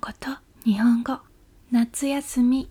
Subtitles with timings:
[0.00, 0.30] こと
[0.64, 1.18] 日本語。
[1.70, 2.70] 夏休み。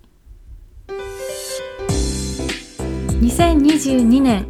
[3.21, 4.47] 2022年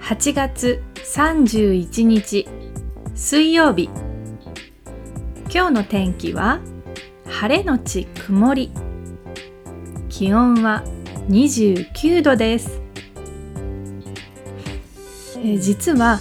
[0.00, 2.48] 8月31日
[3.14, 3.90] 水曜日。
[5.54, 6.60] 今日の天気は
[7.26, 8.72] 晴れのち曇り。
[10.08, 10.84] 気温は
[11.28, 12.80] 29度です、
[15.44, 16.18] え、実は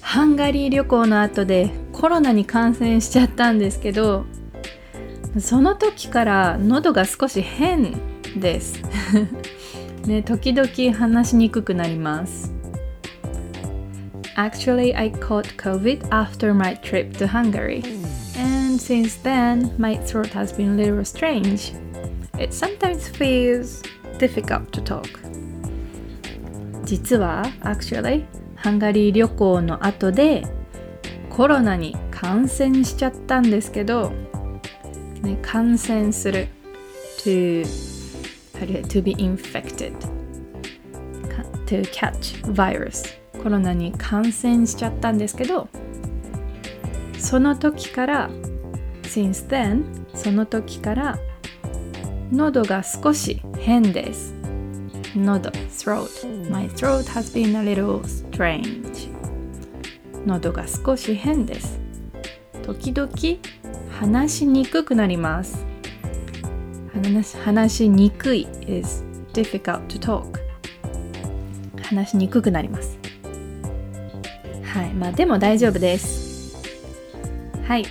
[0.00, 4.24] ハンガリー旅行の後でコロナに感染しちゃったんですけど
[5.38, 8.00] その時から喉が少し変
[8.36, 8.80] です
[10.06, 12.52] ね、時々話しにくくなります
[14.36, 17.82] Actually, I caught COVID after my trip to Hungary
[18.36, 21.74] and since then my throat has been a little strange
[22.38, 23.82] It sometimes feels
[24.18, 25.20] difficult to talk
[26.84, 28.24] 実は actually
[28.56, 30.44] ハンガリー旅行の後で
[31.30, 34.12] コロナに感染しちゃったんですけど
[35.24, 36.48] ね、感染する
[37.18, 37.64] to,
[38.88, 39.94] to be infected
[41.66, 45.68] to catch virus コロナに感染しちゃったんですけど
[47.18, 48.30] その時から
[49.02, 51.18] since then その時から
[52.30, 54.34] 喉が少し変です
[55.16, 59.08] 喉 throat my throat has been a little strange
[60.26, 61.80] 喉が少し変です
[62.62, 63.10] 時々
[64.00, 65.64] 話しにくくなります。
[67.44, 70.24] 話しにくい is difficult to talk
[71.82, 72.98] 話しにくくなります。
[74.62, 74.92] はい。
[74.94, 76.56] まあでも大丈夫です。
[77.66, 77.84] はい、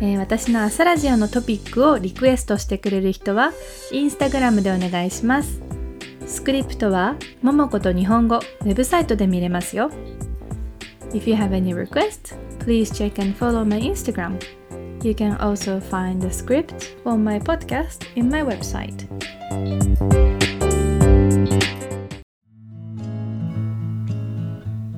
[0.00, 3.52] えー、私の朝ラジオのトピックをリクエストしてくれる人は
[3.92, 5.60] インスタグラムでお願いします。
[6.26, 9.90] スクリプトはももこと日本語ウェブサイトで見れますよ。
[11.12, 14.38] If you have any requests, please check and follow my Instagram
[15.06, 19.06] You can also find the script for my podcast in my website.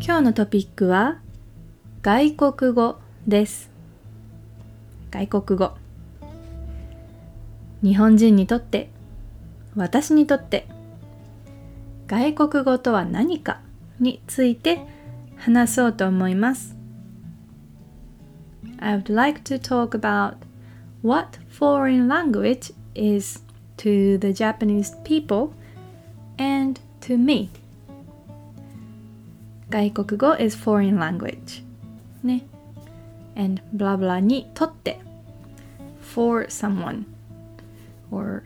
[0.00, 1.20] 今日のトピックは
[2.00, 3.70] 外国語です。
[5.10, 5.76] 外国語。
[7.82, 8.88] 日本人にとって、
[9.76, 10.66] 私にとって、
[12.06, 13.60] 外国語とは何か
[14.00, 14.80] について
[15.36, 16.77] 話そうと思います。
[18.79, 20.35] I would like to talk about
[21.01, 23.41] what foreign language is
[23.77, 25.53] to the Japanese people
[26.37, 27.49] and to me.
[29.69, 31.63] 外国語 is foreign language.
[32.23, 32.45] ね。
[33.35, 34.99] and blah blah にとって
[35.99, 37.05] for someone
[38.11, 38.43] or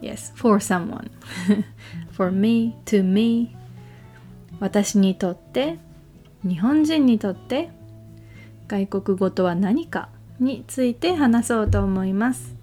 [0.00, 1.10] yes, for someone.
[2.10, 3.54] for me, to me.
[4.60, 5.78] 私にとって、
[6.42, 7.70] 日本人にとって、
[8.71, 10.07] 外国語とは何か
[10.39, 12.55] について話そうと思います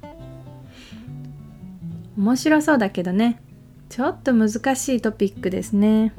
[2.16, 3.42] 面白そうだけどね
[3.90, 6.14] ちょっと難しいトピックですね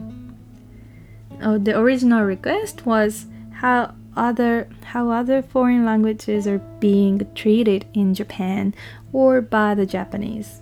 [1.41, 3.27] Oh, the original request was
[3.61, 8.75] how other how other foreign languages are being treated in Japan
[9.11, 10.61] or by the Japanese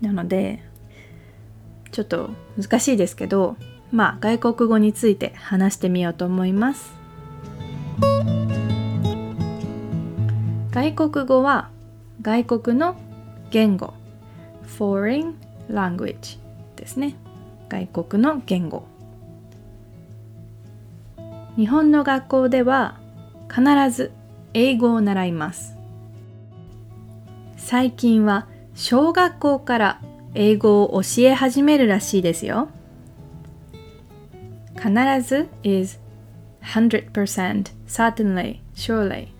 [0.00, 0.62] なので
[1.90, 3.56] ちょっと難しいですけど
[3.90, 6.95] まあ外国語について話してみようと思います
[10.76, 11.70] 外国語は
[12.20, 12.96] 外国の
[13.50, 13.94] 言語。
[14.78, 15.32] Foreign
[15.70, 16.38] language
[16.76, 17.14] ですね。
[17.70, 18.86] 外国の言語。
[21.56, 23.00] 日本の学校では
[23.48, 24.12] 必ず
[24.52, 25.78] 英語を習います。
[27.56, 30.02] 最近は小学校から
[30.34, 32.68] 英語を教え始めるらしいですよ。
[34.74, 34.92] 必
[35.26, 35.98] ず is
[36.60, 39.35] 100% certainly surely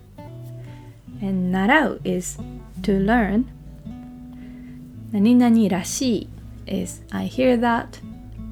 [1.21, 2.39] and 習う is
[2.81, 3.45] to learn
[5.11, 6.27] 何々らし
[6.67, 8.01] い is I hear that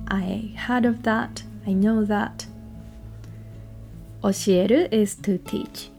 [0.06, 2.48] I heard of that I know that
[4.22, 5.92] 教える is to teach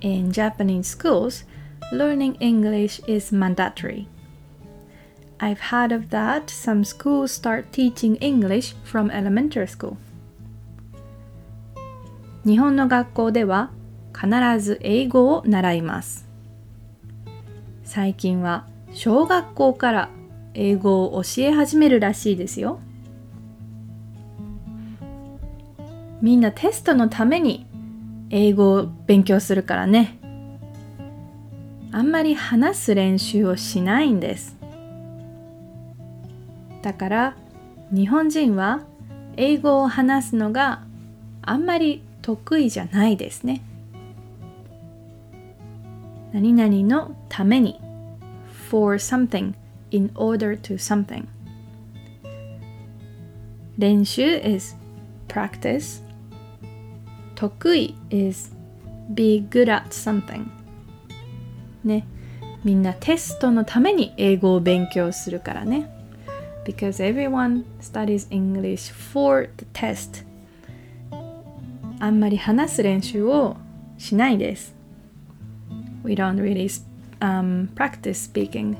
[0.00, 1.44] In Japanese schools,
[1.90, 4.06] learning English is mandatory.
[5.40, 9.96] I've heard of that some schools start teaching English from elementary school.
[12.44, 13.70] 日本の学校では
[14.13, 16.27] 必ず英語を習います。
[17.83, 20.09] 最近は小学校から
[20.53, 22.79] 英語を教え始めるらしいですよ。
[26.21, 27.65] みんなテストのために
[28.29, 30.19] 英語を勉強するからね。
[31.91, 34.55] あんまり話す練習をしないんです。
[36.81, 37.35] だから
[37.91, 38.81] 日本人は
[39.35, 40.83] 英語を話すのが
[41.41, 43.61] あんまり得意じゃないですね。
[46.33, 47.79] 何々のために
[48.69, 49.53] for something
[49.91, 51.25] in order to something
[53.77, 54.75] 練習 is
[55.27, 56.03] practice
[57.35, 58.55] 得意 is
[59.13, 60.45] be good at something
[61.83, 62.05] ね
[62.63, 65.89] みんなテストのために英語を勉強するからね
[66.65, 70.25] because everyone studies English for the test
[71.99, 73.57] あんまり話す練習を
[73.97, 74.80] しないです
[76.03, 76.67] We don't really、
[77.19, 78.75] um, practice speaking.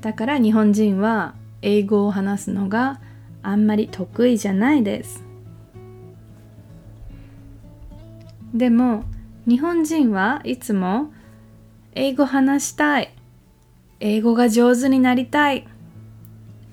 [0.00, 3.00] だから日本人は英語を話すのが
[3.42, 5.24] あんまり得意じゃないです。
[8.54, 9.04] でも
[9.46, 11.12] 日本人はいつも
[11.94, 13.14] 英語話したい。
[14.00, 15.66] 英語が上手になりたい。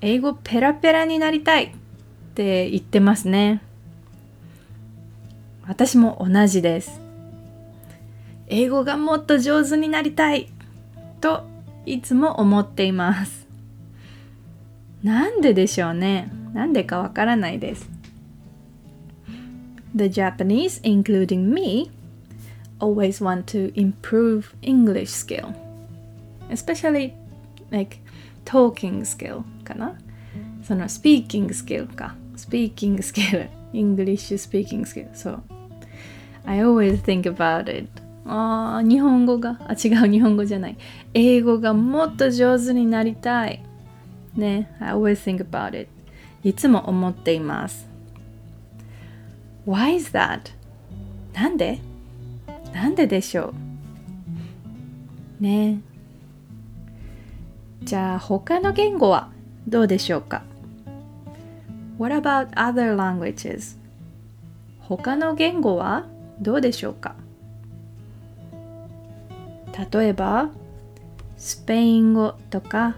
[0.00, 1.64] 英語ペラペラになりたい。
[1.64, 1.70] っ
[2.34, 3.62] て言ってますね。
[5.66, 7.07] 私も同じです。
[8.48, 10.48] 英語がもっと上手になりたい
[11.20, 11.44] と
[11.86, 13.46] いつも思っています
[15.02, 17.88] なんででしょうねなんでかわからないです
[19.94, 21.90] The Japanese, including me,
[22.78, 25.54] always want to improve English skill,
[26.50, 27.14] especially
[27.70, 27.98] like
[28.44, 29.94] talking skill かな
[30.62, 35.42] その speaking skill か speaking skill English speaking skill そう
[36.44, 37.88] I always think about it
[38.28, 40.76] あ日本語があ違う日本語じゃない。
[41.14, 43.62] 英語がもっと上手になりたい。
[44.36, 44.70] ね。
[44.80, 45.88] I always think about it.
[46.44, 47.88] いつも思っています。
[49.66, 50.52] Why is that?
[51.34, 51.80] なんで？
[52.72, 53.54] なんででしょ
[55.40, 55.42] う？
[55.42, 55.80] ね。
[57.82, 59.30] じゃあ他の言語は
[59.66, 60.42] どうでしょうか
[61.98, 63.78] ？What about other languages?
[64.80, 66.06] 他の言語は
[66.40, 67.14] どうでしょうか？
[69.92, 70.50] 例えば
[71.36, 72.96] スペイン語とか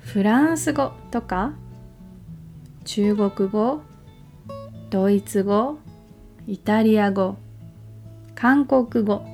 [0.00, 1.52] フランス語とか
[2.84, 3.80] 中国語
[4.90, 5.78] ドイツ語
[6.46, 7.36] イタリア語
[8.40, 9.26] 韓国語。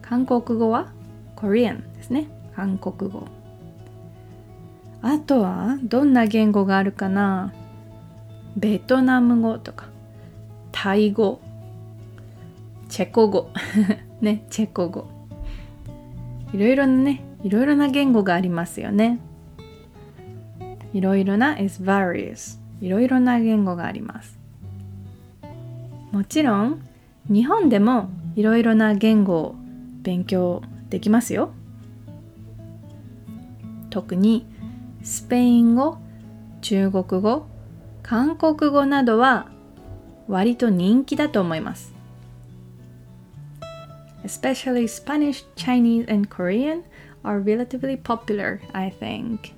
[0.00, 0.94] 韓国語は
[1.36, 2.26] Korean ですね。
[2.54, 3.26] 韓国語。
[5.02, 7.52] あとはどんな言語があるかな。
[8.56, 9.90] ベトナム語とか
[10.72, 11.42] タイ語
[12.88, 13.50] チェコ語。
[14.20, 15.06] ねチェコ語。
[16.52, 19.20] いろいろなねいろいろな言語がありますよね。
[20.92, 24.38] いろいろな is various いろいろな言語があります。
[26.12, 26.82] もちろん
[27.28, 29.54] 日本でもいろいろな言語を
[30.02, 31.50] 勉強できますよ。
[33.90, 34.46] 特に
[35.02, 35.98] スペイン語
[36.60, 37.46] 中国語
[38.02, 39.48] 韓国語などは
[40.28, 41.95] 割と人気だと思います。
[44.24, 46.84] Especially Spanish, Chinese, and Korean
[47.24, 49.52] are relatively popular, I think.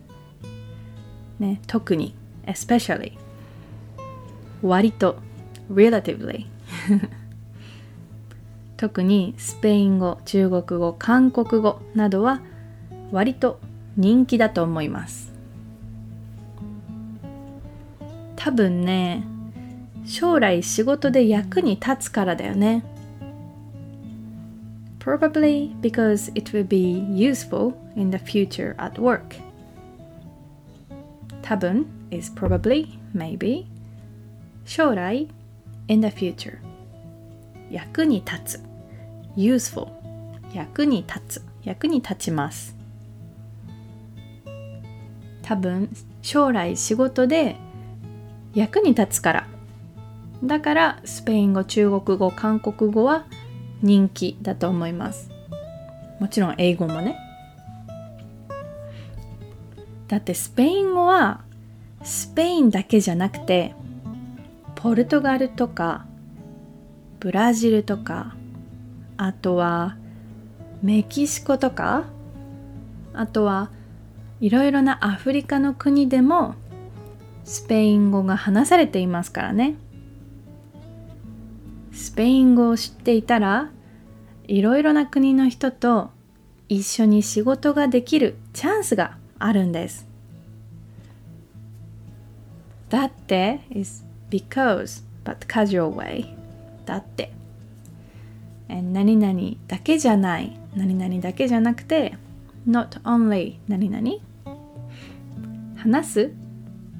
[1.38, 2.14] ね、特に、
[2.46, 3.12] especially
[4.62, 5.16] 割と
[5.72, 6.46] relatively
[8.76, 12.40] 特にスペイン語、中国語、韓国語などは
[13.10, 13.60] 割と
[13.96, 15.32] 人気だと思います
[18.37, 19.25] 多分ね
[20.06, 22.84] 将来仕事で役に立つからだよね
[25.08, 29.36] Probably because it will be useful in the future at work
[31.41, 33.65] 多分 is probably, maybe
[34.67, 35.27] 将来
[35.86, 36.58] in the future
[37.70, 38.62] 役に立つ
[39.34, 39.88] useful
[40.53, 42.77] 役に立つ役に立ちます
[45.41, 45.88] 多分
[46.20, 47.56] 将来仕事で
[48.53, 49.46] 役に立つから
[50.44, 53.24] だからスペイン語中国語韓国語は
[53.82, 55.31] 人気だと思います。
[56.20, 57.17] もちろん英語もね。
[60.08, 61.43] だってスペイン語は
[62.03, 63.75] スペインだけじゃなくて
[64.75, 66.06] ポルトガルとか
[67.20, 68.35] ブラジルとか
[69.17, 69.97] あとは
[70.82, 72.05] メキシコとか
[73.13, 73.70] あとは
[74.41, 76.55] いろいろなアフリカの国でも
[77.44, 79.75] スペイン語が話されていますからね。
[81.98, 83.70] スペイン語を知っていたら
[84.46, 86.10] いろいろな国の人と
[86.69, 90.06] 一緒に仕事ができるチャンスがあるんです。
[92.88, 96.34] だって is because but casual way.
[96.86, 97.32] だって。
[98.69, 100.56] 何々だけじゃない。
[100.76, 102.17] 何々だけじゃなくて
[102.67, 104.08] not only 何々。
[105.76, 106.32] 話す？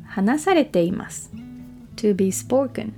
[0.07, 1.31] 話されています。
[1.97, 2.93] To be spoken.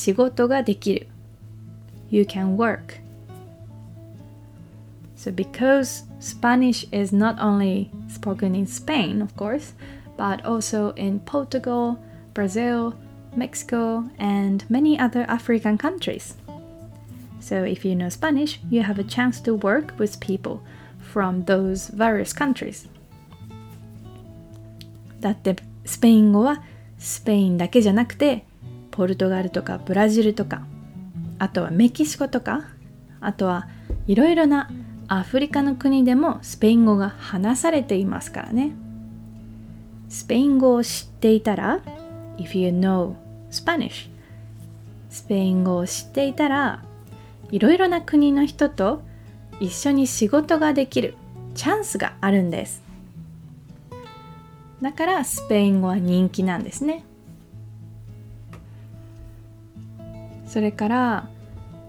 [0.00, 1.08] 仕事ができる
[2.10, 2.98] you can work.
[5.16, 9.72] So, because Spanish is not only spoken in Spain, of course,
[10.16, 11.98] but also in Portugal,
[12.34, 12.94] Brazil,
[13.34, 16.36] Mexico, and many other African countries.
[17.40, 20.62] So, if you know Spanish, you have a chance to work with people
[21.00, 22.88] from those various countries.
[25.20, 26.62] だってスペイン語は
[26.98, 28.44] スペインだけじゃなくて
[28.91, 30.61] ポルトガルとかブラジルとか
[31.39, 32.65] あとはメキシコとか
[33.19, 33.67] あとは
[34.07, 34.69] いろいろな
[35.07, 38.71] アフリカの国でもスペイン語が話されていますからね。
[40.07, 41.79] スペイン語を知っていたら
[42.37, 43.15] If you know
[43.49, 44.09] Spanish
[45.09, 46.83] スペイン語を知っていたら
[47.49, 49.01] いろいろな国の人と
[49.59, 51.15] 一緒に仕事ができる
[51.55, 52.81] チャンスがあるんです。
[54.81, 57.03] だからスペイン語は人気なんですね。
[60.51, 61.29] それから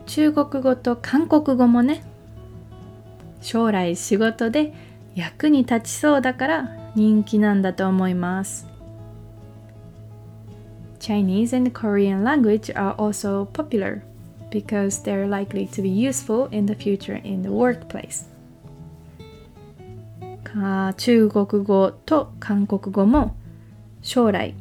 [0.06, 2.04] 中国語と韓国語もね
[3.40, 4.72] 将来仕事で
[5.16, 8.68] 役に立ちそうだから人気なんだと思います
[11.00, 14.02] Chinese and Korean language are also popular
[14.50, 18.28] because they're likely to be useful in the future in the workplace.
[20.96, 23.34] 中国語と韓国語も
[24.02, 24.54] 将来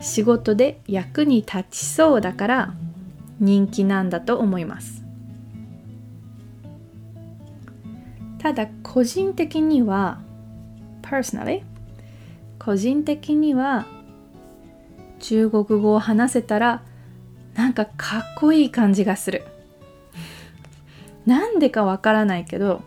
[0.00, 2.74] 仕事で役に立ちそうだから
[3.40, 5.04] 人気なんだと思います。
[8.38, 10.20] ただ個人的には
[11.02, 11.62] personally
[12.58, 13.86] 個人的には
[15.18, 16.82] 中国語を話せたら
[17.54, 19.44] なんかかっこいい感じがする。
[21.26, 22.82] なんでかわからないけど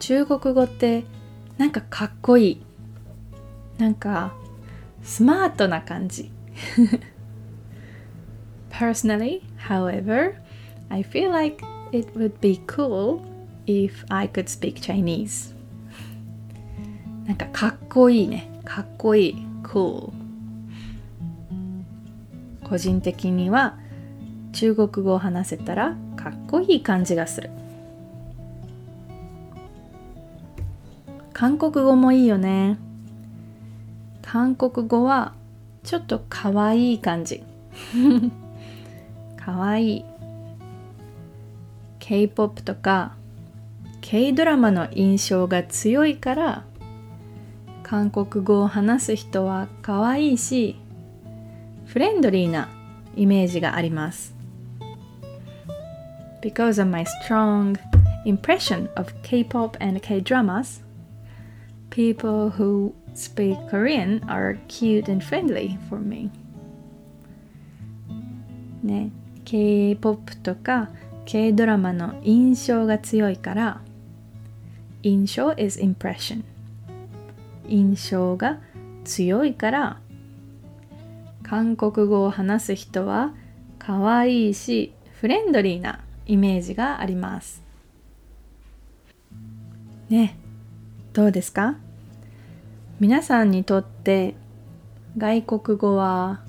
[0.00, 1.04] 中国語って
[1.58, 2.62] なんかかっこいい。
[3.78, 4.32] なんか
[5.02, 6.30] スマートな感じ。
[8.80, 10.40] Personally, however,
[10.88, 13.20] I feel like it would be cool
[13.66, 15.54] if I could speak Chinese
[17.26, 20.10] なんかかっこいいねかっこいい cool
[22.64, 23.76] 個人的には
[24.54, 27.50] 中国語を話せたらかっこいい感じがする
[31.34, 32.78] 韓国語もいいよね
[34.22, 35.34] 韓国語は
[35.82, 37.44] ちょっとかわいい感じ
[39.50, 40.04] かわいい
[41.98, 43.16] K-POP とか
[44.00, 46.64] K ドラマの印象が強いから
[47.82, 50.76] 韓国語を話す人はかわいいし
[51.86, 52.68] フレンドリーな
[53.16, 54.36] イメージがあります
[56.40, 57.76] Because of my strong
[58.24, 60.80] impression of K-pop and K-dramas
[61.90, 66.30] people who speak Korean are cute and friendly for me
[68.84, 69.10] ね
[69.50, 70.90] K-POP とか
[71.24, 73.80] K ドラマの印象が強いから
[75.02, 76.44] 印象 is impression
[77.66, 78.60] 印象が
[79.02, 79.98] 強いから
[81.42, 83.34] 韓国語を話す人は
[83.80, 87.60] 可愛いしフレンドリーなイメージがあります。
[90.10, 90.36] ね
[91.12, 91.74] どうですか？
[93.00, 94.36] 皆さんにとって
[95.18, 96.40] 外国語は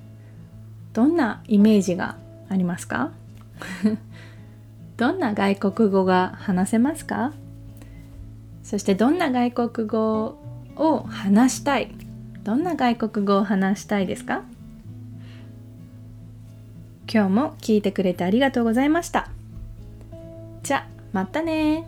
[0.93, 2.20] どんなイメージが
[2.51, 3.11] ありますか？
[4.97, 7.31] どんな外国語が話せますか？
[8.63, 10.37] そしてどんな外国語
[10.75, 11.91] を話したい？
[12.43, 14.43] どんな外国語を話したいですか？
[17.11, 19.29] 今日も聞いてくれてありがとうございました。
[20.63, 21.83] じゃ、またね